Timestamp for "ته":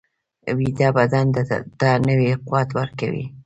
1.79-1.89